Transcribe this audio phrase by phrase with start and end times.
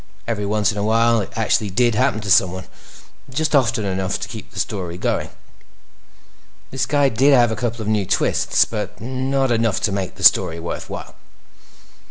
[0.25, 2.65] Every once in a while, it actually did happen to someone;
[3.29, 5.29] just often enough to keep the story going.
[6.71, 10.23] This guy did have a couple of new twists, but not enough to make the
[10.23, 11.13] story worthwhile.